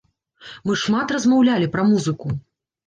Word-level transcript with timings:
Мы 0.69 0.79
шмат 0.85 1.07
размаўлялі 1.17 1.71
пра 1.77 1.87
музыку. 1.93 2.27